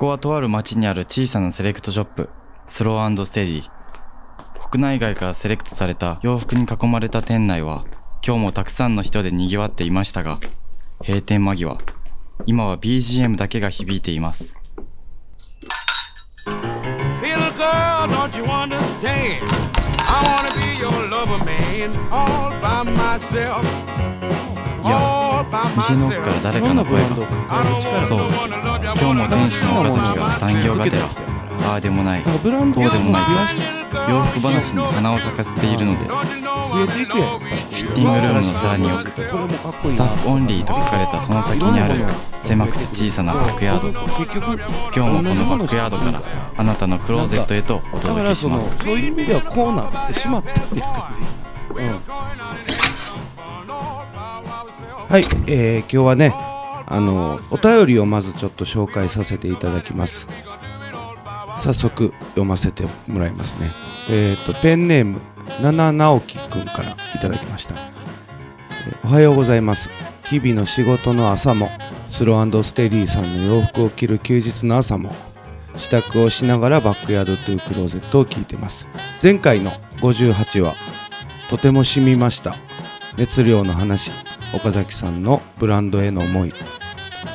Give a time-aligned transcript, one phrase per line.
[0.00, 2.30] こはとある町にある小さなセレクトショップ、
[2.64, 3.62] スローステディ。
[4.70, 7.84] 国内外からセレクトされた洋服に囲まれた店内は、
[8.26, 10.40] 今日もたくさんの人で賑わっていましたが、
[11.06, 11.76] 閉店間際、
[12.46, 14.56] 今は BGM だけが響いています。
[24.82, 25.44] いや
[25.76, 27.16] 店の奥から.誰かの声が。
[28.06, 28.20] そう
[28.96, 31.06] 今日も店主の岡崎が残業がてら、
[31.68, 32.66] ああでもない、こうでも
[33.10, 36.16] ないと、洋服話に花を咲かせているのです。
[36.16, 42.04] フィッティングルームのさらに奥、スタッフオンリーと書かれたその先にある
[42.40, 44.06] 狭くて小さなバックヤード。
[44.16, 46.22] 結局今日もこのバックヤードから
[46.56, 48.76] あなたのクローゼットへとお届けします。
[48.78, 51.22] そういう意味ではこうなってしまったっていう感じ
[51.80, 52.00] うん
[55.08, 56.49] はい、えー、今日はね
[56.90, 60.28] あのお便りをまずちょっと紹介させていただきます。
[61.60, 63.72] 早速読ませてもらいますね。
[64.10, 65.20] えっ、とペンネーム
[65.62, 67.76] 七直樹くんからいただきました、
[69.04, 69.90] おはようございます。
[70.24, 71.70] 日々の仕事の朝も
[72.08, 75.14] スローステディさんの洋服を着る休日の朝も
[75.76, 78.88] 支度をしながらバックヤードトゥークローゼットを聞いてます。
[79.22, 79.70] 前回の
[80.00, 80.74] 58話
[81.48, 82.56] とても染みました。
[83.16, 84.12] 熱量の話
[84.52, 86.54] 岡崎さんのブランドへの思い。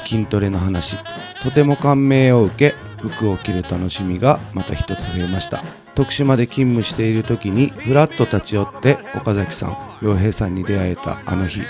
[0.05, 0.97] 筋トレの話
[1.43, 5.63] とても感銘を受け服を着る楽しみがまた一つ増えました。
[5.93, 11.61] 徳島で勤務している時にふらっと立ち寄って岡崎さん洋平さんに出会えたあの日。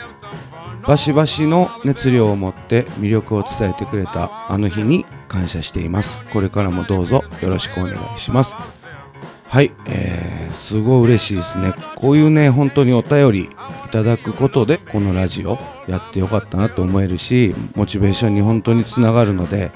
[0.88, 6.22] バシバシの熱量を持って魅力を伝えてくれたあの日に感謝しています。
[6.32, 8.56] これからもどうぞよろしくお願いします。
[9.48, 11.74] はい、えー、すごい嬉しいですね。
[11.96, 13.50] こういうね本当にお便りい
[13.90, 19.72] ただくことでこのラジオやってよかったなと思えるしモチベーションに本当につながるので、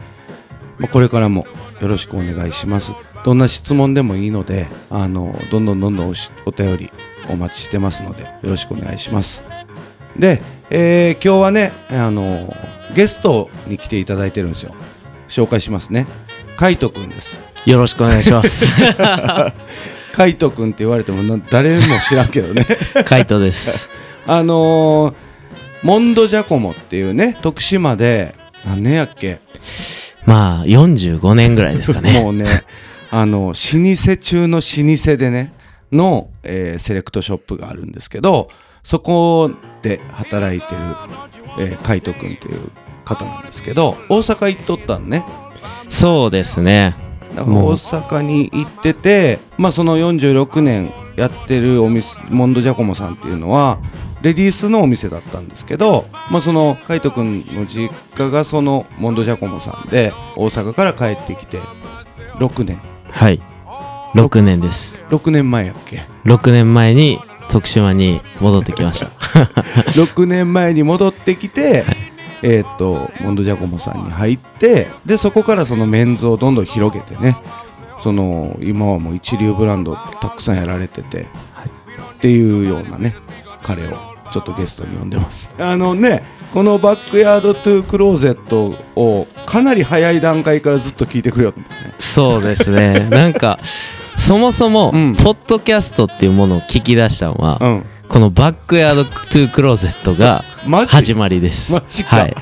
[0.80, 1.46] ま、これからも
[1.80, 2.94] よろしくお願いします。
[3.24, 6.92] どんな質問でもいいのであのどんどんどんどんおしお便り
[7.30, 9.44] お待ちしてますのでよろしくお願いします。
[10.18, 12.54] で、えー今日はねあの
[12.96, 14.76] ゲストに来ていただいてるんですよ。
[15.28, 16.08] 紹介しますね。
[16.58, 17.40] カイトくんです。
[17.70, 18.66] よろしくお願いします。
[20.12, 22.66] カイトくんって言われてもな誰も知らんけどね
[23.06, 23.92] カイトです。
[24.26, 25.14] あのー、
[25.84, 28.34] モンドジャコモっていうね徳島で
[28.66, 29.40] 何年やっけ？
[30.26, 32.12] まあ、45年ぐらいですかね。
[32.20, 32.64] もうね
[33.12, 35.54] あの老舗中の老舗でね
[35.92, 38.48] の、えーセレクトショップがあるんですけど
[38.84, 39.52] そこ
[39.84, 40.82] で働いてる、
[41.60, 42.72] えー、カイトくんっていう
[43.06, 45.24] 方なんですけど大阪行っとったんね
[45.88, 47.09] そうですね。
[47.36, 53.80] 大阪に行ってて、まあ、その46年やってるお店モンドジャコモさんっていうのは
[54.22, 61.60] レディースのお店だったんですけど、まあ、そのカイト君の実家がそのモンドジャコモさんで大阪から帰ってきて
[62.38, 62.82] 6年
[63.12, 63.42] はい。
[64.16, 65.00] 6年です。
[65.10, 67.20] 6年前やっけ？6年前に
[67.50, 69.08] 徳島に戻ってきました。
[69.92, 71.86] 6年前に戻ってきて、
[72.42, 77.38] えーっとモンドジャコモさんに入ってでそこからそのメンズをどんどん広げてね
[78.02, 83.16] その今はもう一流ブランドたくさんやられてて、っていうようなね
[83.62, 83.98] 彼を
[84.32, 85.54] ちょっとゲストに呼んでます。
[85.60, 86.24] あのね
[86.54, 91.94] このバックヤードトゥークローゼットをかなり早い段階からずっと聞いてくれよと思ってね。
[92.00, 93.08] そうですね。
[93.12, 93.60] なんか、
[94.18, 95.16] そもそも、うん。
[95.16, 100.44] ポッドキャストっていうものを聞き出したのは、うんこのバックヤードトゥークローゼットが
[100.88, 101.72] 始まりです。
[101.72, 102.36] マジかはい。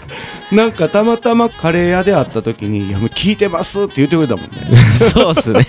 [0.50, 5.60] なんかたまたまカレー屋で会った時に「いやもう聞いてます」って言ってくれたもんね そうっすね。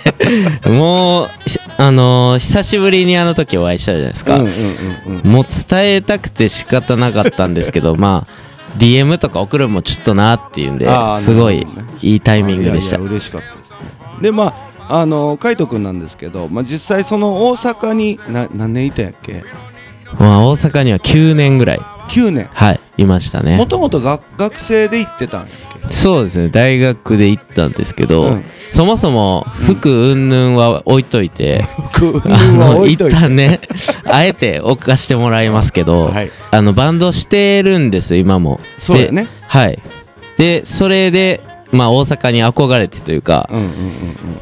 [0.66, 4.36] もう、ひあのー久しぶりにあの時お会いしたじゃないですか。
[4.36, 11.66] うんうんうんうんもう伝えたくて仕方なかったんですけど、 まあ、DM とか送るのもちょっとなっていうんですごい
[12.00, 13.10] いいタイミングでしたいやいや。
[13.12, 13.76] 嬉しかったですね
[14.22, 19.44] でまああの海斗くんなんですけど、まあ、実際その大阪にな何年いたんやっけ？
[20.18, 21.78] まあ、大阪には9年ぐらい、
[22.10, 22.48] 9年。
[22.52, 23.66] はい、いましたもね。
[23.66, 25.92] ともと学学生で行ってたんやっけ？
[25.92, 28.44] そうですね、大学で行ったんですけど、うん。
[28.70, 33.18] そもそも服云々は置いといて、空あはの一置いといて。
[33.18, 33.60] 旦ね、
[34.04, 36.30] あえて置かしてもらいますけど、はい。
[36.50, 38.60] あのバンドしてるんです今も。
[38.78, 39.22] そうやね。
[39.22, 39.78] ではい。
[40.38, 41.40] で、それで、
[41.72, 43.76] まあ大阪に憧れてというか、うんうんうんうん。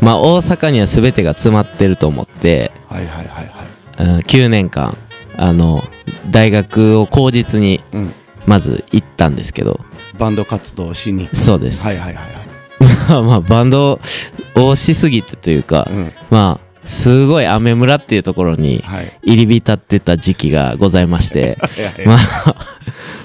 [0.01, 3.67] まあ大阪には全てが詰まってると思って、はいはいはいはい。
[3.99, 4.97] うん9年間、
[5.37, 5.85] あの、
[6.31, 8.15] 大学を口実にうん。
[8.47, 9.81] まず行ったんですけど、
[10.19, 11.29] バンド活動をしに。
[11.33, 11.85] そうです。
[11.85, 12.47] はいはいはいはい。
[13.11, 14.01] まあまあバンド
[14.57, 16.13] をしすぎてというか、うん。
[16.31, 19.19] まあすごい雨村っていうところにはい。
[19.23, 22.57] 入り浸ってた時期がございまして、 いやいまあ、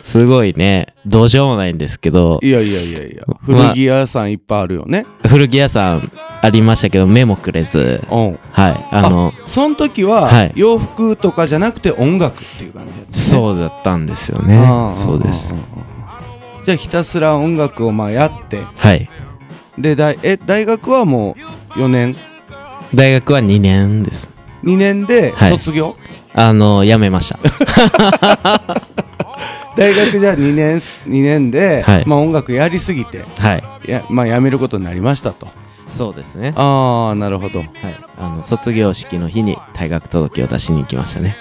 [0.03, 3.23] すごいね、どうしようもないんですけど、いやいやいやいや。
[3.27, 5.05] ま古着屋さんいっぱいあるよね。
[5.27, 8.15] 古着屋さんありましたけど、目もくれず、う。
[8.15, 10.51] んはい、あの、その時は、はい。
[10.55, 14.91] 洋服とかじゃなくて音楽っていう感じだった、ね、そうだったんですよね。
[14.93, 15.55] そうです。
[16.63, 18.59] じゃあひたすら音楽をまあやって。
[18.75, 19.09] はい。
[19.77, 21.35] で大え大学はも
[21.75, 22.15] う4年？
[22.95, 24.29] 大学は2年です。
[24.63, 25.97] 2年ではい卒業、
[26.33, 27.39] あの、辞めました。
[29.75, 33.63] 大学じゃあ2年二年で、はいまあ音楽やりすぎてはい。
[33.85, 35.49] やまあやめることになりましたと
[35.89, 36.53] そうですね。
[36.55, 37.69] ああなるほどはい。
[38.17, 41.35] あの、卒業式の日に退学届を出しに行きましたね。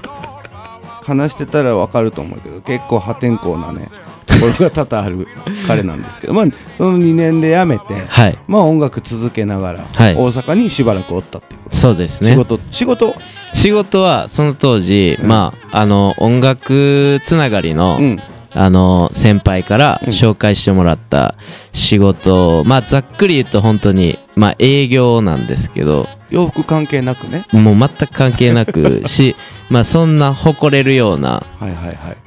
[1.02, 3.88] 話してたらわかると思うけど結構破天荒なね
[4.26, 5.28] ところが多々ある
[5.66, 6.46] 彼なんですけどまあ
[6.76, 8.38] その2年で辞めてはい。
[8.46, 10.14] まあ音楽続けながら、はい。
[10.14, 11.76] 大阪にしばらくおったっていうこと。
[11.76, 12.30] そうですね。
[12.30, 13.14] 仕事仕事？
[13.52, 15.26] 仕事はその当時、うん。
[15.28, 18.20] まあ、あの、音楽つながりの、うん。
[18.52, 20.08] あの、先輩からうん。
[20.08, 21.34] 紹介してもらった
[21.72, 27.46] 仕事、まあ、ざっくり言うと本当に、まあ、営業なんですけど、洋服関係なくね。
[27.52, 29.34] もう全く関係なくし、
[29.70, 31.42] まあ、そんな誇れるような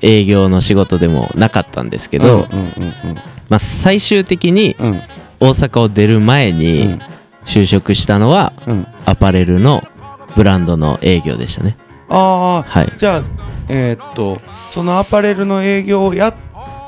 [0.01, 2.47] 営業の仕事でもなかったんですけど、
[3.47, 4.75] まあ、最終的に
[5.39, 7.01] 大阪を出る前うにん。
[7.45, 8.87] 就職したのはうん。
[9.05, 9.83] アパレルの
[10.35, 11.77] ブランドの営業でしたね。
[12.09, 12.91] ああはい。
[12.97, 13.23] じゃあ
[13.69, 14.41] えーっと
[14.71, 16.33] そのアパレルの営業をや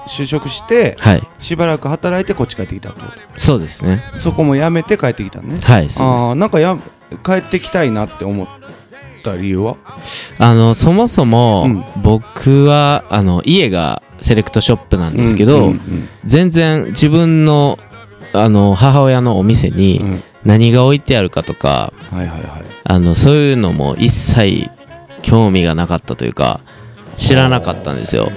[0.08, 1.24] 就職してはい。
[1.40, 3.08] しばらく働いてこっち帰ってきたってこ
[3.38, 4.04] そうですね。
[4.14, 6.78] とそこも辞めて帰ってきたねはい、そうあなんかや
[7.24, 8.48] 帰ってきたいなって思っ
[9.24, 9.78] た理由は？
[10.04, 10.34] す。
[10.40, 15.80] あの、そもそも、うん僕は、あの、家がセレクトショップなんですけど、うんうん
[16.26, 17.78] 全然自分の、
[18.34, 24.72] あの、母親のお店にうんうん何が置いてあるかとか、はいはいはいあの、そういうのも一切
[25.22, 26.62] 興味がなかったというか、
[27.16, 28.32] 知らなかったんですよ。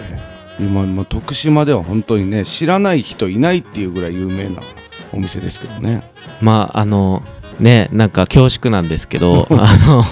[0.61, 4.63] 今もう徳島では本当にね知らない人いないっていうぐらい有名な
[5.13, 6.03] お店ですけどね。
[6.41, 7.23] まあ、あの、
[7.61, 10.03] ね、なんか恐縮なんですけど、 あの、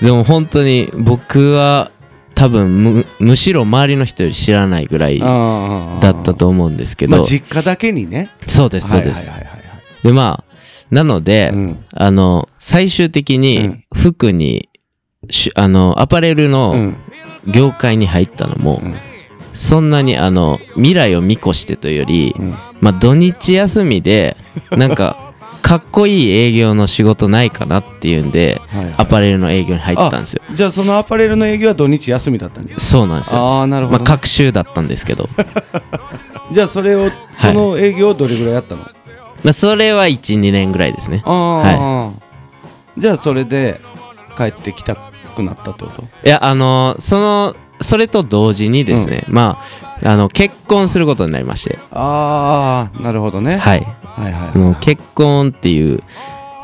[0.00, 1.90] でも本当に僕は
[2.34, 8.30] 多分む、むしろ周りの人より知らないぐらいだあったと思うんですけど、まあ実家だけにね。
[8.46, 9.30] そうです、そうです。
[9.30, 9.66] はいはいはいはい
[10.04, 10.44] で、まあ、
[10.90, 11.84] なので、うん。
[11.92, 13.84] あの、最終的うにん。
[13.92, 14.68] 服に、
[15.30, 16.96] しあの、アパレルうのん。
[17.46, 18.94] 業界に入ったのも、うん
[19.56, 22.50] そんなにあの、未来を見越してというより、うん。
[22.80, 24.36] まあ土日休みで、
[24.76, 25.16] なんか、
[25.62, 28.94] かっこいい営業の仕事ないかなっていうんで、はいはい。
[28.98, 30.42] アパレルの営業に入ったんですよ。
[30.52, 33.40] じゃあそのアパレルの営業は土日休みだったんですそうなんですよ。
[33.40, 35.28] ああなるほど、まあ、各週だったんですけど。
[36.52, 38.82] じゃあそれをその営業をどれぐらいやったの、
[39.42, 41.22] まあ、それは1、2年ぐらいですね。
[41.24, 42.12] ああ、
[42.96, 43.80] じゃあそれで
[44.36, 44.96] 帰ってきた
[45.34, 46.02] くなったってこと？
[46.24, 49.60] いや、あのーその、それと同時にですね、ま
[50.02, 53.56] あ、あの、結婚することになりまして、ああなるほどね。
[53.56, 53.86] はい。
[54.04, 56.02] はいはいあの結婚っていう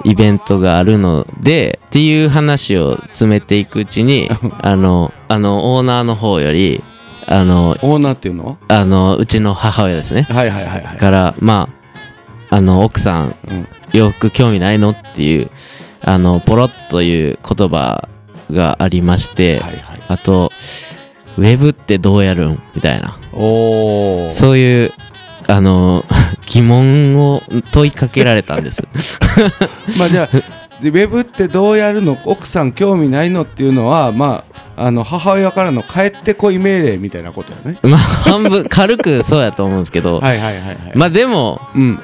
[0.04, 4.28] イベントがあるので、っていう話を詰めていくうちに、
[4.60, 6.82] あの、あの、オーナーの方より、
[7.26, 10.22] あの、オーナーっていうのあの、うちの母親ですね。
[10.22, 10.96] はいはいはいはい。
[10.96, 11.68] から、ま
[12.50, 13.68] あ、あの、奥さん、うん。
[13.92, 15.50] 洋服興味ないのっていう、
[16.00, 18.08] あの、ポロッという言葉
[18.50, 20.02] がありまして、はいはい。
[20.08, 20.50] あと、
[21.38, 22.62] ウェブってどうやるん？
[22.74, 23.16] みたいな。
[23.32, 24.92] おおそういう、
[25.48, 26.04] あの、
[26.46, 28.82] 疑問を問いかけられたんです。
[29.98, 32.18] まあじゃあウェブってどうやるの？
[32.24, 33.42] 奥さん興味ないの？
[33.42, 34.44] っていうのはま
[34.76, 37.78] ああの母親からの帰ってこい命令みたいなことやね。
[37.84, 40.76] まあ、半分、軽くそうやと思うんですけど、はいはいはいはい。
[40.94, 42.00] まあでも、うん。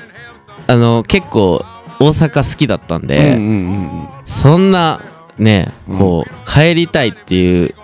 [0.67, 1.65] あの、結構、
[1.99, 5.01] 大阪好きだったんで、うんうんうんうんそんな、
[5.39, 7.75] ね、こう、帰りたいっていう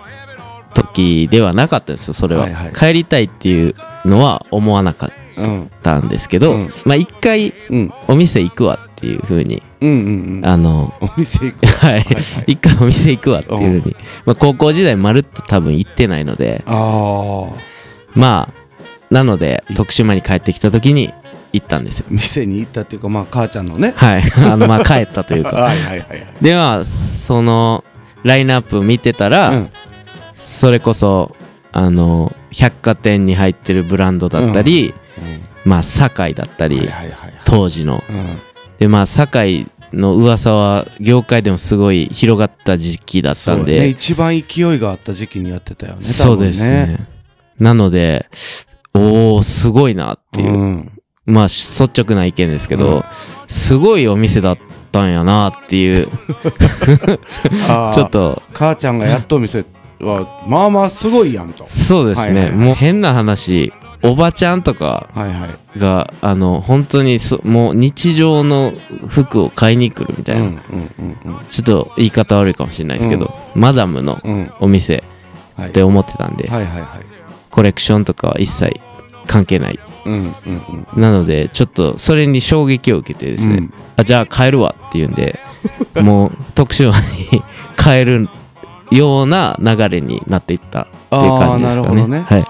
[0.95, 2.43] 時ではなかったですよ、それは。
[2.43, 2.73] はいはい。
[2.73, 3.75] 帰りたいっていう
[4.05, 6.69] のは思わなかっうんたんですけど、うん。
[6.85, 7.93] まあ一回うん。
[8.07, 10.45] お店行くわっていう風に、うんうんうん。
[10.45, 11.93] あの、お店行く はい。
[11.93, 12.03] はい
[12.47, 21.11] 一回お店行くわっていう風に、まあ高校時代まるっと多分行ってないので、まあ、なので、徳島に帰ってきた時に
[21.51, 22.05] 行ったんですよ。
[22.09, 23.93] 店に行ったっていうかまあ母ちゃんのね。
[23.95, 24.23] はい。
[24.45, 25.55] あの、まあ帰ったというか。
[25.57, 26.27] はいはいはいはい。
[26.41, 27.83] では、その、
[28.23, 29.69] ラインナップ見てたら、うん
[30.45, 31.35] それこそ、
[31.71, 34.93] あの、百貨店に入ってるブランドだったり、
[35.65, 37.33] まあ、堺だったり、はいはいはいはい。
[37.45, 38.03] 当時の。
[38.07, 38.39] うん。
[38.77, 43.65] で、まあ、堺の噂は、業界でもすごい広がった時期だったんね。
[43.65, 47.07] で、一番勢いがあった時期にやってたよねそうですね。
[47.57, 48.27] なので、
[48.93, 50.53] おー、すごいなっていう。
[50.53, 50.91] うん。
[51.25, 53.03] まあ、率直な意見ですけど、うん。
[53.47, 54.57] すごいお店だっ
[54.95, 56.07] ったんやなっていう。
[57.93, 58.41] ちょっと。
[58.53, 59.65] 母ちゃんがやっとお店
[59.99, 61.67] はまあまあすごいやんと。
[61.69, 62.65] そうですね、はいはいはい。
[62.67, 63.73] もう変な話
[64.03, 65.79] おばちゃんとかはいはい。
[65.79, 68.73] があの本当にそもう日常の
[69.07, 70.59] 服を買いに来るみたいな、うんうん
[71.25, 71.45] うんうん。
[71.47, 74.51] ちょっと言い方悪いかもしれないですけど、マダムのうん。
[74.59, 75.03] お店
[75.55, 75.69] はい。
[75.69, 77.05] って思ってたんで、はいはいはい。
[77.49, 78.79] コレクションとかは一切
[79.27, 79.79] 関係ない。
[80.05, 80.23] うんうん
[80.95, 83.73] うんなのでちょっとそれに衝撃を受けてですね、うん。
[83.97, 85.39] あじゃあ帰るわっていうんで
[85.95, 86.91] もう特殊
[87.31, 87.41] に
[87.77, 88.29] 帰る
[88.91, 92.01] ような流れになっていったっていう感じですかね。
[92.01, 92.39] あーなるほどね。
[92.39, 92.45] はい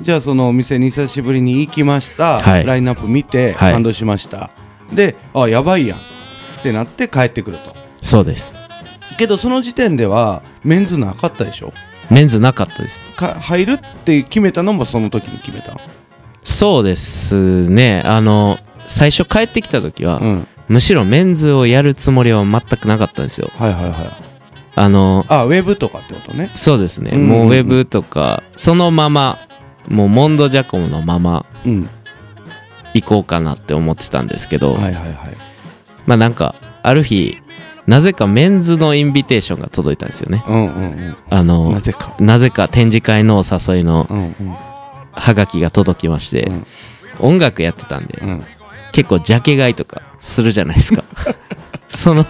[0.00, 2.64] じゃあそのお店に久しぶりに行きました、はい。
[2.64, 3.72] ラインナップ見てはい。
[3.74, 4.50] 感動しました、
[4.90, 5.98] であやばいやん。
[5.98, 7.76] ってなって帰ってくると。
[7.96, 8.56] そうです。
[9.18, 11.74] けどその時点ではメンズなかったでしょ？
[12.08, 13.02] メンズなかったです。
[13.14, 15.72] か入るって決めたのもその時に決めた？
[15.72, 15.80] の
[16.44, 18.02] そうですね。
[18.06, 20.46] あの最初帰ってきた時は、うん。
[20.68, 23.50] むしろメンズをやるつもりは全くなかったんですよ。
[23.54, 24.29] はいはいはい
[24.80, 26.50] あのあウェブとかってことね。
[26.54, 27.20] そうですね、うん。
[27.20, 29.38] うんうんもうウェブとかそのまま
[29.88, 31.90] もうモンドジャコムのままうん。
[32.94, 35.14] 行こうかなって思ってたんですけど、はいはいはい。
[36.06, 37.36] まあなんかある日
[37.86, 40.42] なぜかメンズのインビテーションが届いたんですよね。
[40.48, 41.46] うんうんあうん。
[41.46, 42.16] のなぜか。
[42.18, 44.56] なぜか展示会のお誘いのうんうん。
[45.12, 46.66] ハガキが届きまして、うん。
[47.18, 48.44] 音楽やってたんで、うん。
[48.92, 51.04] 結構ジャケ買いとかするじゃないですか。
[51.90, 52.24] その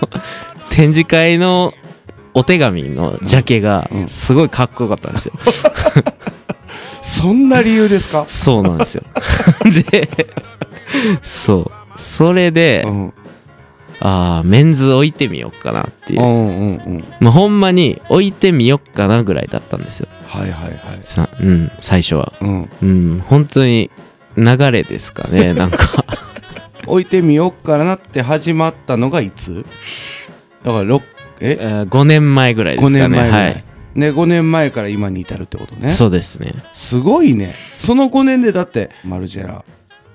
[0.70, 1.74] 展示会の
[2.34, 4.08] お手紙のジャケがうん。
[4.08, 5.32] すごいかっこよかったんですよ、
[7.02, 8.24] そんな理由ですか？
[8.28, 9.02] そうなんですよ。
[9.90, 10.08] で
[11.22, 11.98] そう。
[11.98, 13.14] それで、うん。
[14.02, 16.22] ああメンズ置いてみようかなっていう。
[16.22, 17.04] う、んうんうん。
[17.20, 20.08] まあ、ほんまに置いてみよっかなぐらいだったんですよ。
[20.26, 21.00] はいはいはい。
[21.02, 22.32] さうん最初は。
[22.40, 22.70] うん。
[22.82, 23.90] うん本当に
[24.36, 26.04] 流れですかね なんか。
[26.86, 29.66] 置いてみようかなって始まったのがいつ？
[30.64, 31.02] だから6
[31.40, 31.56] え？
[31.60, 33.00] えー5年前ぐらいです5かね。
[33.00, 33.64] 年前ぐらい、はい。
[33.94, 35.88] ね5年前から今に至るってことね。
[35.88, 36.54] そうですね。
[36.72, 37.54] すごいね。
[37.76, 39.64] その5年でだってマルジェラ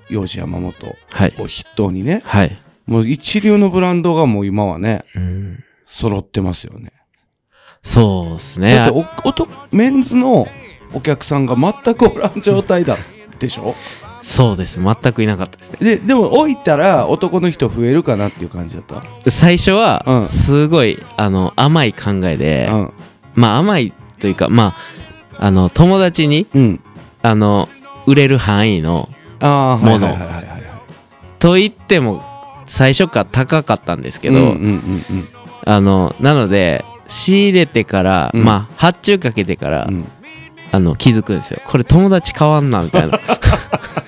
[0.10, 1.36] 幼児山本はい。
[1.39, 6.91] を筆頭にねはい、もう一流のブランドがもう今はねうん、揃ってますよね。
[7.82, 8.75] そうですね。
[8.75, 8.91] だって
[9.24, 10.48] おおとメンズの
[10.94, 12.98] お客さんが全くおらん状態だ
[13.39, 13.75] でしょ？
[14.27, 14.79] そうです。
[14.82, 15.77] 全くいなかったですね。
[15.82, 19.29] ででも置いたら男の人増えるかなっていう感じだった？
[19.29, 20.27] 最初はうん。
[20.27, 22.94] すごいあの甘い考えで、うん。
[23.36, 24.75] まあ甘いというかま
[25.38, 26.79] ああの友達にうん。
[27.22, 27.70] あの
[28.08, 30.08] 売れる範囲のああもの。
[30.08, 30.63] はいはいはいはいはい。
[31.38, 32.24] と言っても
[32.65, 35.27] 最初から高かったんですけど、うんうんうんうん。
[35.65, 38.44] あのなので仕入れてから、うん。
[38.44, 40.08] まあ発注かけてから、うん。
[40.72, 41.62] あの気づくんですよ。
[41.67, 43.20] これ友達変わんなみたいな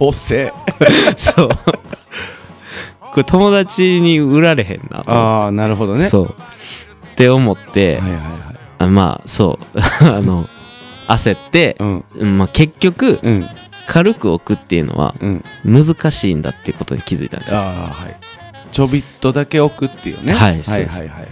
[0.00, 0.52] 補正
[1.16, 1.48] そう。
[3.12, 5.04] これ友達に売られへんな。
[5.04, 6.06] とああなるほどね。
[6.08, 6.34] そう。
[7.12, 8.24] って思って、はいはいはい。
[8.78, 9.78] あまあそう。
[10.08, 10.48] あの
[11.06, 12.04] 焦って、うん。
[12.16, 13.46] うんまあ、結局うん。
[13.86, 15.44] 軽く置くっていうのはうん。
[15.64, 18.16] 難しいんだっていうことに気づいたんですよ、ああはい。
[18.72, 20.32] ちょびっとだけ置くっていうね。
[20.32, 21.28] はいはいはいはいはい。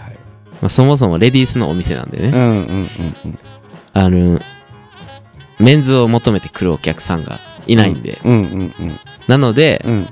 [0.61, 2.87] まあ、そもそもレディースのお店なんでね、うんうんうん
[3.25, 3.39] うん。
[3.95, 4.41] あの
[5.59, 8.19] メンズを求めて来るお客さんがいないんで、
[9.29, 10.09] なので、うん。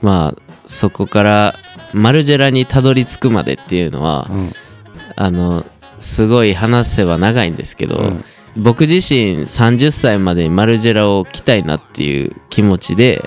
[0.00, 1.54] まあそこから
[1.92, 4.52] マルジェラにたどり着くまでっていうのは、うん。
[5.16, 5.66] あの
[5.98, 8.24] すごい話せば長いんですけど、うん。
[8.56, 13.24] 僕自身30歳までにマルジェラを着たいなっていう気持ちで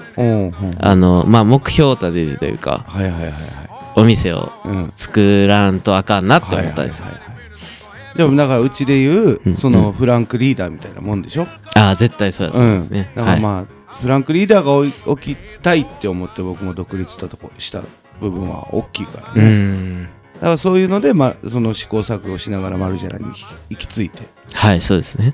[0.79, 2.85] あのまあ目標を立ててというか
[3.95, 4.93] お店をうん。
[4.95, 7.05] 作らんとあかんなって思ったんですよ、
[8.15, 9.55] でもだからうちで言う、うん。
[9.55, 11.47] そのフランクリーダーみたいなもんでしょ？
[11.75, 14.75] ああ絶対そうだとうん思いますね、だからまあ、フランクリーダーが
[15.11, 17.83] 置きたいって思って僕も独立したとこした
[18.19, 20.03] 部分は大きいからうね、ん。
[20.03, 20.09] だ
[20.41, 23.25] からそういうので、ま、その試行錯誤しながらマルジェラに
[23.69, 24.29] 行き着いて。
[24.53, 25.33] はいそうですね。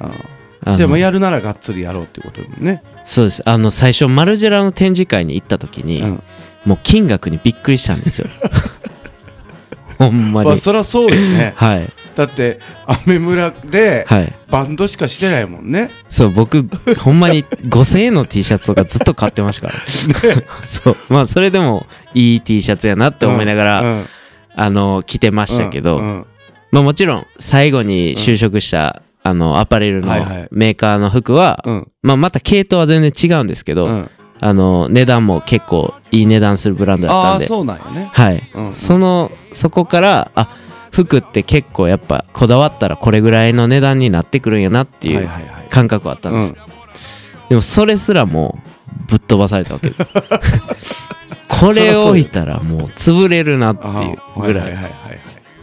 [0.76, 3.42] じゃあまあやるならがっつりやろうってことだもんね、そうです。
[3.46, 6.24] あの最初マルジェラの展示会に行った時に、うん。
[6.66, 8.28] もう金額にびっくりしたんですよ。
[9.98, 10.50] ほんまに。
[10.50, 11.54] まあそりゃそうよね。
[11.56, 14.34] はいだってアメ村ではい。
[14.50, 15.92] バンドしかしてないもんね。
[16.10, 16.68] そう僕
[17.00, 20.98] ほんまに5000円の T シャツとかずっと買ってましたから、 そう。
[21.10, 24.06] まあそれでもいい T シャツやなって思いながら、うん
[24.60, 26.26] あの着てましたけど、うんうん。
[26.72, 30.48] まあもちろん最後に就職した、あのアパレルのはいはい。
[30.52, 31.92] メーカーの服は、うん。
[32.02, 34.10] まあまた系統は全然違うんですけど、うん。
[34.40, 37.46] あの値段も結構いい値段するブランドだったんで。
[37.46, 38.10] そうなんやね。
[38.12, 38.74] はい、うんうん。
[38.74, 40.50] そのそこからあ
[41.04, 45.30] 服って結構やっぱこだわったらこれぐらいの値段になってくるんやなっていう
[45.70, 46.56] 感覚はあったんです、
[47.50, 48.58] でもそれすらも
[49.08, 49.90] ぶっ飛ばされたわけ。
[49.90, 50.06] で す
[51.48, 54.78] これ置いたらもう潰れるなってあいうーぐらい。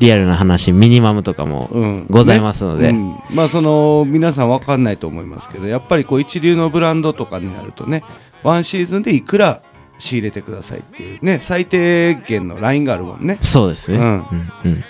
[0.00, 2.06] リアルな話ミニマムとかもうん。
[2.10, 2.98] ございますので、ね。
[2.98, 3.36] うん。
[3.36, 8.02] まあその皆さんわかんないと思いますけどやっぱりこう一流のブランドとかになるとね
[8.42, 9.62] ワンシーズンでいくら
[9.98, 13.38] 仕入れてくださいっていうね最低限のラインがあるもんね。
[13.40, 14.04] そうですね、うん。
[14.04, 14.84] うんうん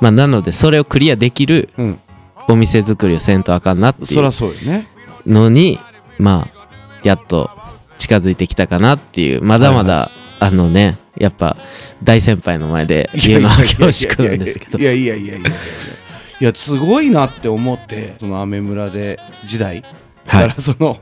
[0.00, 2.00] まあなのでそれをクリアできるうん。
[2.46, 4.86] お店作りをせんとあかんなっていうそりゃそうよね。
[5.26, 5.78] のに
[6.18, 7.50] まあやっと
[7.96, 10.10] 近づいてきたかなっていうまだまだ、
[10.40, 11.56] あのねやっぱ
[12.02, 14.78] 大先輩の前で言うのは恐縮なんですけど。
[14.78, 15.48] いやいやいやいやいや。
[15.48, 15.58] いや
[16.40, 19.82] いやすごいなって思ってその雨村で時代。
[20.26, 20.48] だはい。
[20.48, 20.98] からその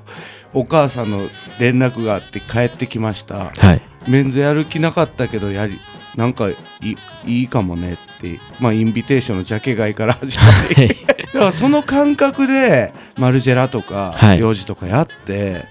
[0.53, 3.47] お母さんの連絡があって帰ってきました。
[3.51, 3.83] はい。
[4.07, 5.81] メンズやる気なかったけどやり
[6.17, 10.45] なんかいいいいかもねってまあインビテーションのジャケ買いから 始ま
[10.77, 10.89] り
[11.33, 14.39] だからその感覚でマルジェラとかはい。
[14.39, 15.67] 幼児とかやって、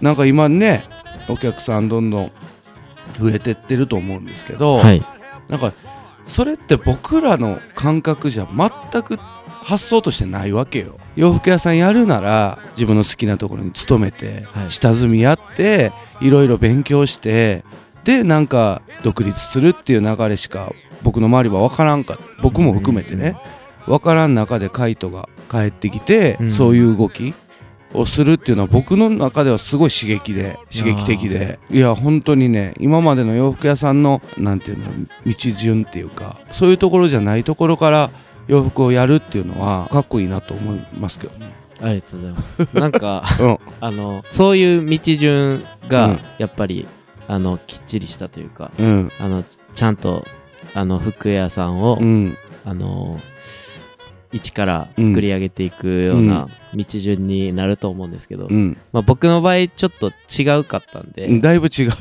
[0.00, 0.84] なんか今ね
[1.28, 2.32] お客さんどんどん
[3.18, 5.02] 増えてってると思うんですけど、はい。
[5.48, 5.72] なんか
[6.24, 9.16] それって僕らの感覚じゃ全く
[9.62, 10.98] 発想としてないわけよ。
[11.14, 14.70] 洋服屋さんやるなら自分の好きなところに勤めて、はい。
[14.70, 17.64] 下積みやっていろいろ勉強して
[18.06, 20.72] でなんか独立するっていう流れしか
[21.02, 23.36] 僕の周りは分からんか僕も含めてね。
[23.86, 26.50] 分からん中でカイトが帰ってきて、うん。
[26.50, 27.34] そういう動き
[27.92, 31.58] をするっていうのは僕の中ではすごい刺激で刺激的で。
[31.70, 34.84] いや本当にね今までの洋服屋さんのなんていうの
[35.26, 38.10] 道順っていうかそういうところじゃないところから
[38.46, 41.52] 洋服をやるっていうのはかっこいいなと思いますけどね。
[41.80, 42.78] ありがとうございます。
[42.78, 43.58] なんか うん。
[43.80, 45.88] あのそういう道順うん。
[45.88, 46.88] がやっぱり、
[47.28, 49.12] あのきっちりしたというかうん。
[49.18, 50.24] あのちちゃんと
[50.74, 52.36] あの服屋さんを、うん。
[52.64, 53.20] あの
[54.32, 58.76] 一から作り上げていくような道順になると思うんですけど、うん。
[58.92, 61.40] まあ、僕の場合ちょっと違うかったんで、うん。
[61.40, 61.92] だいぶ違うよ。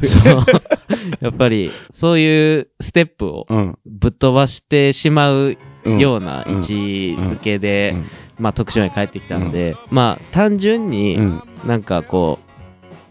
[1.21, 3.77] やっぱりそういうステップをうん。
[3.85, 5.99] ぶっ飛ばしてしまううん。
[5.99, 6.73] ような位置
[7.19, 8.05] づけで、うん。
[8.39, 11.43] まあ、徳島に帰ってきたんで、まあ単純にうん。
[11.63, 12.45] なんかこう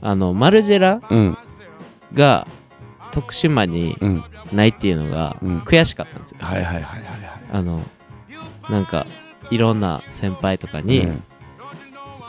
[0.07, 1.39] あのマルジェラうん
[2.15, 2.47] が
[3.13, 4.25] 徳島にうん。
[4.53, 5.59] ないっていうのがうん。
[5.61, 6.39] 悔しかったんですよ。
[6.41, 7.03] はいはいはいはいはい。
[7.53, 7.83] あの
[8.71, 9.07] なんか
[9.51, 11.07] いろんな先輩とかに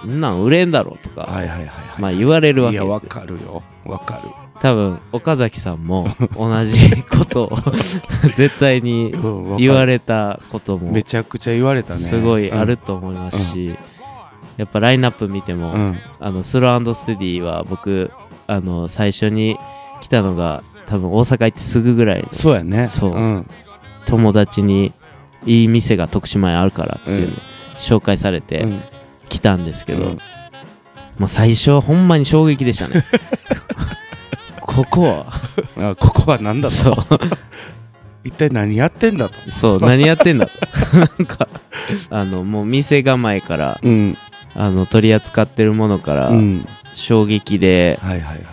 [0.03, 2.01] うん「んなん売れんだろ」とか、はいはいはいはい。
[2.01, 3.21] まあ言われるわいやわけですよ。
[3.21, 3.63] かるよ。
[3.85, 4.21] わかる。
[4.61, 7.57] 多分岡崎さんも 同じことを
[8.35, 9.61] 絶対にうんわかる。
[9.67, 11.99] 言われたこともめちゃくちゃ言われたね。
[11.99, 13.75] すごいあると思いますし、
[14.57, 15.81] やっぱラインナップ見ても、うん。
[15.81, 18.09] うんあのスローステディは僕
[18.47, 19.57] あの最初に
[20.01, 22.85] 来たのが多分大阪行ってすぐぐらいそうやね。
[22.85, 23.11] そう。
[23.13, 23.49] うん。
[24.05, 24.93] 友達に
[25.45, 27.33] いい店が徳島にあるからっていうのうん。
[27.77, 28.81] 紹介されてうん。
[29.29, 30.17] 来たんですけど、うん。
[31.17, 33.03] まあ、最初はほんまに衝撃でしたね。
[34.61, 35.33] ここは。
[35.77, 36.95] あここは何だそう。
[36.95, 37.19] と
[38.23, 39.35] 一体何やってんだと？
[39.49, 40.51] そう何やってんだと？
[40.97, 41.47] なんか
[42.09, 44.17] あのもう店構えからうん。
[44.53, 46.67] あの取り扱ってるものからうん。
[46.93, 48.45] 衝撃で、はいはいはい。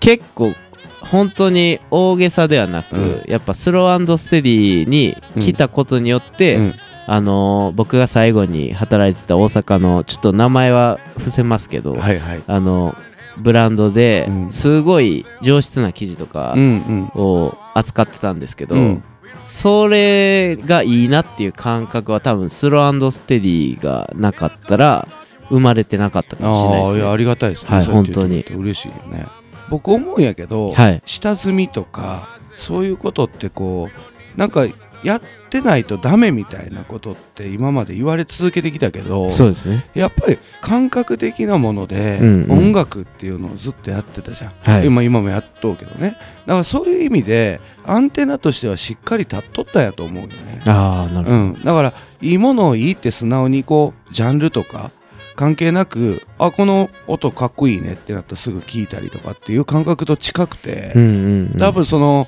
[0.00, 0.54] 結構
[1.00, 3.22] 本当に大げさではなく、うん。
[3.26, 6.74] やっぱスローステディに来たことによって、うん。
[7.06, 12.42] あのー僕が最後に働いてた大阪のちょっと名前は伏せますけど、はいはい。
[12.46, 12.94] あの
[13.38, 14.48] ブランドでうん。
[14.48, 17.22] すごい上質な生地とかうんうん。
[17.22, 19.02] を扱ってたんですけど、うん。
[19.44, 25.08] それがいいなっていう感覚は多分スローステディがなかったら
[25.48, 27.02] 生まれてなかったかもしれないですね。
[27.04, 27.76] あありがたいですね。
[27.76, 28.42] はい本当に。
[28.42, 29.26] 嬉しいよね
[29.70, 31.02] 僕思うんやけどはい。
[31.06, 33.88] 下積みとかそういうことってこ
[34.36, 34.66] うなんか
[35.04, 39.88] やってないとダメみたいなことって今まで言われ続けてきたけどそうですね。
[39.94, 44.86] やっぱり感覚的なもので音楽っていうのをずっとやってたじゃん、はい。
[44.86, 46.10] 今今もやっとうけどね。
[46.10, 50.62] だからそういう意味でアンテナとしてはしっかり立っとったんやと思うよね。
[50.66, 51.36] ああなるほど。
[51.36, 54.90] うん、だからいいものをいいって素直にこうジャンルとか
[55.38, 62.26] 関係なくあこの音かっこいいねってなったらすぐ聴いたりとかっていう感覚と近くて、うんうんうん、多分その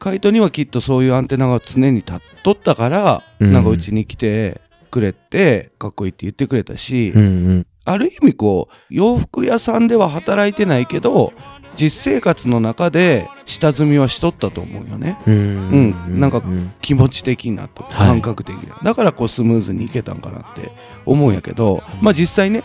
[0.00, 3.52] カイトにはきっとそういうアンテナが常に立っとったから、うん。
[3.52, 4.60] なんかうちに来て
[4.90, 7.66] くれてかっこいいって言ってくれたし、うんうん。
[7.84, 11.32] ある意味こう洋服屋さんでは働いてないけど
[11.76, 15.18] 実生活の中で下積みはしとったと思うよね。
[15.26, 15.94] うん。
[16.06, 16.20] うん。
[16.20, 16.72] なんかうん。
[16.80, 17.92] 気持ち的なとはい。
[17.92, 20.72] 感覚的な、だからこうスムーズにいけたんかなって
[21.04, 22.62] 思うんやけどまあ実際ね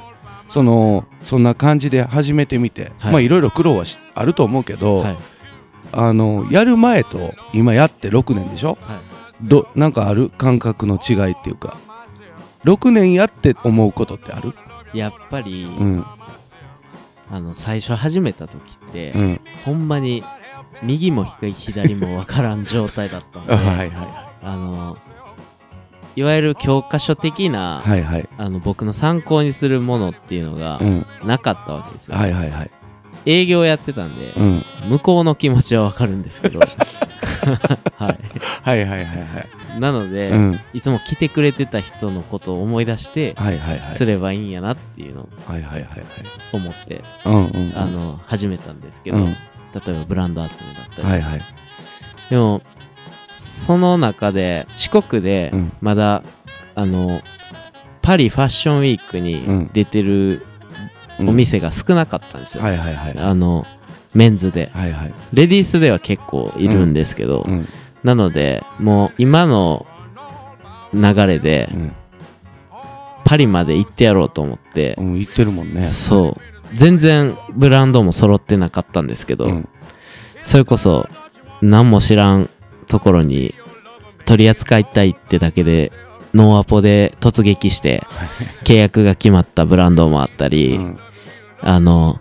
[0.47, 3.12] そのそんな感じで始めてみて、はい。
[3.12, 5.17] まあいろいろ苦労はしあると思うけど、はい。
[5.91, 8.78] あのやる前と今やって6年でしょ？
[8.82, 9.00] はい。
[9.41, 11.78] どなんかある感覚の違いっていうか
[12.63, 14.54] 6年やって思うことってある？
[14.93, 16.06] やっぱり、うん
[17.32, 19.41] あの最初始めた時って、うん。
[19.63, 20.24] ほんまに
[20.84, 24.98] 右も左も分からん状態だったんで、あ はいはあの
[26.15, 28.30] いわゆる教科書的な、いはいはい。
[28.38, 31.06] あの僕の参考にするものっていうのがうん。
[31.24, 32.72] なかったわけですよ、はいはいはい。
[33.26, 34.65] 営業やってたんで、うん。
[34.89, 36.60] 向こうの気持ちは分かるんですけど、
[37.98, 38.08] は
[38.63, 39.06] はいはいはいはいい、
[39.79, 40.60] なので、うん。
[40.73, 43.95] いつも来てくれてた人のことを思い出してはいはいはい。
[43.95, 45.29] すればいいんやなっていうのを
[46.53, 47.77] 思って、うんうんうん。
[47.77, 49.25] あの始めたんですけど、うん。
[49.25, 49.36] 例
[49.88, 51.41] えばブランド集めだったり、はいはい。
[52.29, 52.62] でも
[53.36, 55.71] その中で四国でうん。
[55.81, 56.23] まだ、
[56.75, 57.21] あの
[58.01, 59.23] パリファッションウィークうん。
[59.23, 60.45] に出てる
[61.19, 61.29] うん。
[61.29, 63.17] お店が少なかったんですよ、はいはいはい。
[63.17, 63.65] あの
[64.13, 64.71] メンズで。
[64.73, 65.13] はいはい。
[65.34, 67.67] レディースでは結構いるんですけど、うん
[68.04, 69.86] なのでもう今の
[70.94, 71.96] 流れでうん。
[73.24, 75.86] パリまで行ってやろうと思ってう、ん言ってるもんね。
[75.86, 76.76] そう。
[76.76, 79.70] 全然ブランドも揃ってなかったんですけど、うん。
[80.44, 81.08] それこそ
[81.62, 82.50] 何も知らん
[82.88, 83.56] ところに
[84.26, 85.94] 取り扱いたいってだけで
[86.34, 88.04] ノーアポで突撃して
[88.66, 91.00] 契約が決まったブランドもあったり、うん。
[91.62, 92.20] あの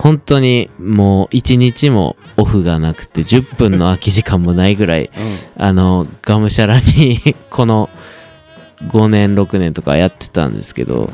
[0.00, 5.10] 本当にもう一日もオフがなくて10分の空き時間もないぐらい
[5.56, 7.18] あのがむしゃらに
[7.50, 7.90] この
[8.88, 11.12] 5年6年とかやってたんですけど、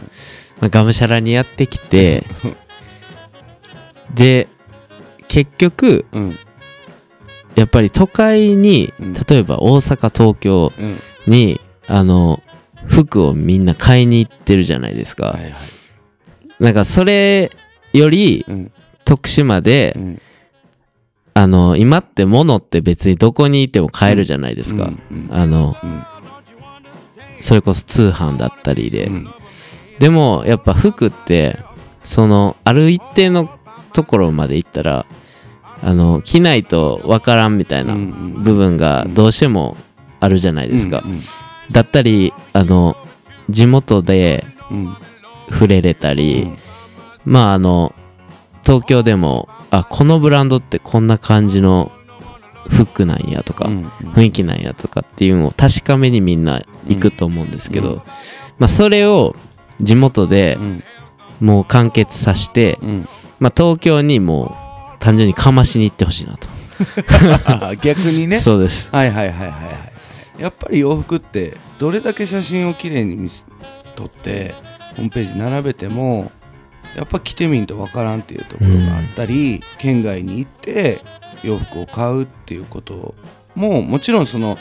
[0.60, 2.24] まあがむしゃらにやってきて
[4.14, 4.46] で
[5.26, 6.38] 結局うん。
[7.56, 9.14] やっぱり都会にうん。
[9.14, 11.00] 例えば大阪東京うん。
[11.26, 12.40] にあの
[12.86, 15.52] 服をみんな買いに行ってるじゃないですか、はいはい。
[16.60, 17.50] なんかそれ
[17.92, 18.72] よりうん
[19.06, 20.20] 徳島で、うん。
[21.38, 26.04] あの今って物って別にどこにいても買えるじゃないですか、うんあのうん。
[27.38, 29.28] それこそ通販だったりで、うん。
[29.98, 31.58] でもやっぱ服って
[32.02, 33.50] そのある一定の
[33.92, 35.04] ところまで行ったら
[35.82, 38.04] あの着ないとわからんみたいなうんう
[38.40, 38.42] ん。
[38.42, 39.76] 部分がどうしても
[40.20, 41.20] あるじゃないですか、うん。
[41.70, 42.96] だったりあの
[43.50, 44.96] 地元でうん。
[45.50, 46.58] 触れれたり、うん。
[47.26, 47.94] まああの
[48.66, 51.92] 東京でもあこのブランドってこんな感じの
[52.68, 58.02] 服なんやとか、うん雰囲気なんやとかっていうのを確かめにみんな行くと思うんですけど、うん。
[58.58, 59.36] まあそれを
[59.80, 60.84] 地元でうん。
[61.38, 63.08] もう完結させて、うん。
[63.38, 64.56] まあ東京にも
[64.96, 66.48] う単純にかましに行ってほしいなと、
[67.46, 68.38] あ 逆にね。
[68.38, 68.88] そうです。
[68.90, 69.56] はいはいはいはいは
[70.38, 70.42] い。
[70.42, 73.28] やっぱり洋服ってどれだけ写真をきれいに
[73.94, 74.54] 撮って
[74.96, 76.30] ホームページ並べても
[76.96, 81.02] やっぱ着てみんとわからんっていうところがあったり、県外に行って
[81.42, 83.14] 洋服を買うっていうこと
[83.54, 84.56] ももちろんその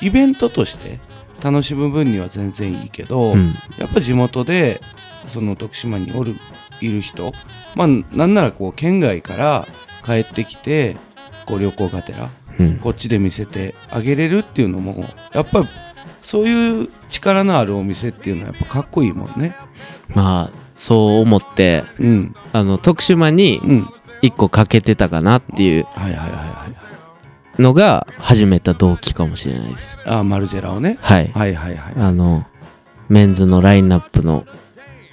[0.00, 1.00] イベントとして
[1.42, 3.54] 楽しむ分には全然いいけど、うん。
[3.76, 4.80] やっぱ地元で
[5.26, 6.36] その徳島におる
[6.80, 7.32] いる人
[7.74, 9.66] まあなんならこう県外から
[10.04, 10.96] 帰ってきて
[11.44, 12.78] こう旅行がてらうん。
[12.78, 14.94] こっちで見せてあげれるっていうのも
[15.32, 15.68] やっぱ
[16.20, 19.56] そういう力のあるお店っていうのはやっぱかっこいいもんね。
[20.08, 20.50] まあ
[20.80, 22.34] そう思ってうん。
[22.54, 23.88] あの徳島にうん。
[24.22, 25.86] 一個欠けてたかなっていう
[27.58, 29.96] のが始めた動機かもしれないです。
[30.04, 30.98] あマルジェラをね。
[31.00, 31.28] はい。
[31.34, 31.94] はいはいはい。
[31.96, 32.44] あの
[33.08, 34.44] メンズのラインナップの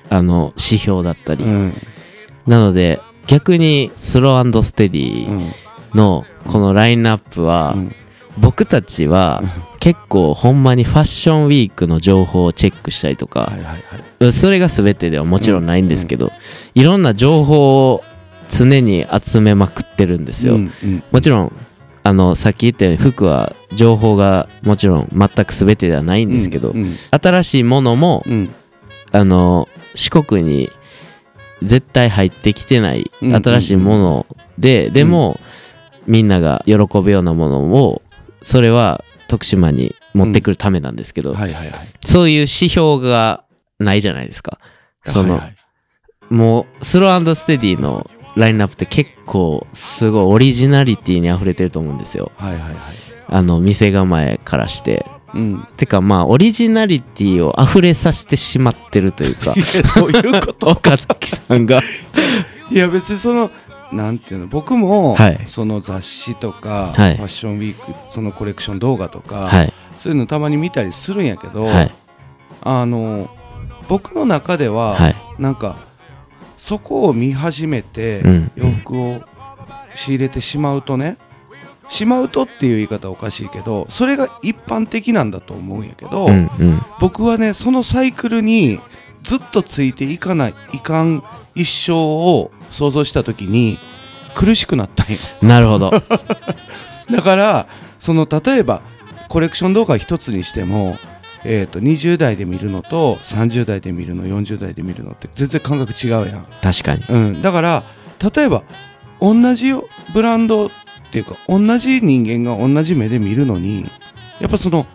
[0.10, 1.73] あの指標だったり、うん。
[2.45, 5.51] なので逆にスローステデうィん。
[5.95, 7.95] のこのラインナップは、うん。
[8.38, 9.41] 僕たちは
[9.79, 13.83] 結構ほんまにファッションウィークの情報をチェックしたりとかはい、はい
[14.19, 14.31] はい。
[14.31, 16.31] それが全てではもちろんないんですけど、
[16.73, 18.03] いろんな情報を
[18.49, 21.53] 常に集めまくってるんですよ、うんうんもちろん
[22.03, 28.49] あのさっき言ったように服は情報がもちろん全く全てではないんですけど、うん新しいものもうん。
[29.11, 30.69] あの四国に
[31.63, 34.25] 絶対入ってきてないうん新しいもの
[34.57, 35.39] で、でも、
[36.07, 38.01] みんなが喜ぶようなものを
[38.41, 41.71] それは徳島に持ってくるためなんですけど、はいはいはい。
[42.01, 43.43] そういう指標が
[43.79, 44.59] ないじゃないですか。
[45.05, 45.55] その、はいはい。
[46.33, 52.31] もうスローステディのラインナップって結構すごいオリジナリティに溢れてると思うんですよ。
[52.37, 52.75] はいはいはい。
[53.29, 55.05] あの店構えからして。
[55.33, 55.67] うん。
[55.77, 59.53] てかまあオリジナリティを溢れさせてしまってるというか。
[59.95, 60.69] どういうこと？
[60.71, 61.81] 岡崎さんが。
[62.69, 63.49] いや別にその
[63.91, 65.43] なんていうの僕も、はい。
[65.47, 67.15] その雑誌とか、はい。
[67.15, 69.73] ファッションウィークそのコレクション動画とか、はい。
[69.97, 71.95] そういうのたまに見たりするんやけど、はい。
[72.62, 73.30] あの
[73.88, 75.15] 僕の中では、はい。
[75.39, 75.78] なんか
[76.58, 78.52] そこを見始めて、うん。
[78.56, 79.21] 洋服を
[79.97, 81.17] 仕入れてしまうとね
[81.89, 86.82] しまうとっていう言い方はおかしいけどそれが一般的なんだと思うんやけど、うんうん。
[87.00, 88.80] 僕はねそのサイクルに
[89.23, 91.23] ずっとついていかないいかん
[91.56, 93.80] 一生を想像した時に
[94.36, 95.91] 苦しくなったんよなるほど。
[97.10, 98.82] だからその例えば
[99.30, 100.97] コレクション動画一つにしても、
[101.43, 107.03] えー、と20代で見るのと30代で見るの40代で見るのって全然感覚違うやん、確かに。
[107.10, 107.84] うん、だから
[108.36, 108.63] 例えば
[109.19, 109.73] 同じ
[110.13, 110.69] ブランドっ
[111.12, 113.89] ていうか同じ人間が同じ目で見るのに
[114.39, 114.86] やっぱその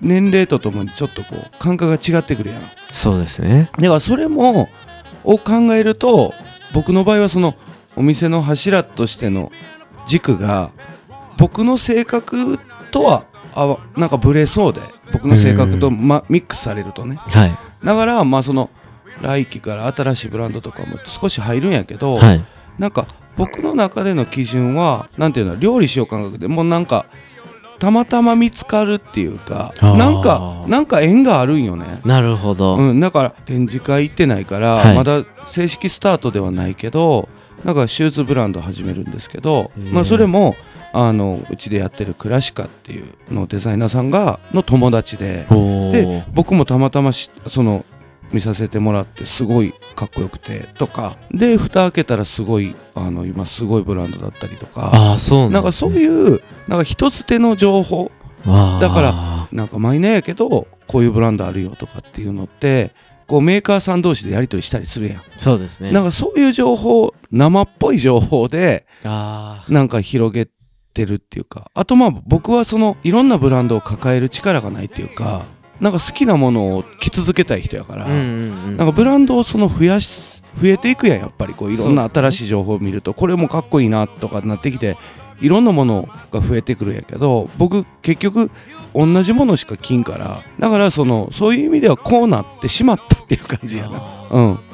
[0.00, 3.70] 年齢とともにちょっとこう感覚が違ってくるやんそうですね。
[3.78, 4.68] だからそれも
[5.24, 6.32] を考えると
[6.72, 7.54] 僕の場合はその
[7.96, 9.50] お店の柱としての
[10.06, 10.70] 軸が
[11.36, 12.58] 僕の性格
[12.90, 14.80] とはあわなんかブレそうで
[15.12, 17.56] 僕の性格と、ま、ミックスされるとねはい。
[17.84, 18.70] だからまあその
[19.22, 22.44] 来期から新しいブランドとかも少し入るんやけど、はい。
[22.78, 27.06] なんか僕の中での基準はなんていうの料理しよう感覚でもうなんか
[27.78, 32.00] たまたま見つかるっていうかなんかなんか縁があるんよね。
[32.04, 32.76] なるほど。
[32.76, 34.96] うん、だから展示会行ってないから、はい。
[34.96, 37.28] まだ正式スタートではないけど
[37.64, 40.56] なんかシューズブランド始めるんですけど、まあ、それも
[40.92, 45.46] あのうちでやってるクラシカっていうのデザイナーさんがの友達で。
[45.50, 47.84] おでー僕もたまたましその
[48.32, 51.16] 見させてもらってすごいかっこよくてとか。
[51.30, 54.90] で蓋開けたらすごいあの今すごいブランドだったりとか。
[54.94, 58.10] ああ、そうなんかそういうなんか一つ手の情報。
[58.46, 58.48] う
[58.80, 62.94] だからなんかマイナーやけどこういうブランドあるよとかっていうのって
[63.26, 65.90] こうメーカーさん同士でやり取りしたりするやん、そうですね。
[65.92, 70.48] なんかそういう情報生っぽい情報であなんか広げ
[70.94, 71.70] てるっていうか。
[71.74, 75.44] あとまあ僕はそのいろんなブランドを抱える力がないっていうか
[75.80, 78.06] なんか好きなものを着続けたい人やから。
[78.08, 84.96] なんかブランドをその増やし増えていくやんやっぱりこういろんな新しい情報を見ると、これもかっこいいなとかなってきて
[85.40, 88.50] いろんなものが増えてくるんやけど僕結局
[88.94, 93.98] 同じものしか着んからだからそのそういう意味ではこうなってしまったっていう感じやな。
[94.00, 94.67] あうん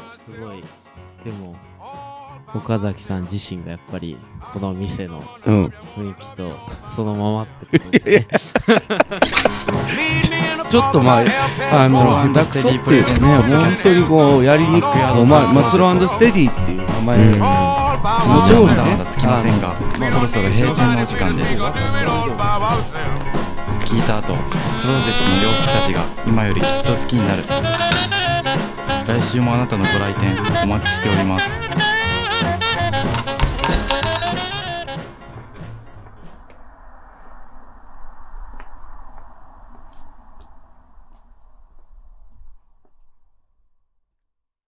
[2.55, 4.17] 岡崎さん自身がやっぱり、
[4.53, 5.73] この店のうん。
[5.97, 6.53] 雰囲気と、
[6.85, 8.27] そのままってことですね。
[10.69, 11.25] ちょっとまあ
[11.73, 13.19] あのスロー下手くそっていうかね
[13.53, 17.19] 本当にこうやりにくくこうまあまあスローステディっていう名前。
[17.19, 17.41] うん。
[17.41, 19.77] 話はまだまだつきませんが
[20.11, 21.63] そろそろ閉店のお時間です。
[23.85, 27.45] 聞いた後クローゼットの洋服たちが今よりきっと好きになる。
[29.07, 31.61] 来週もあなたのご来店お待ちしております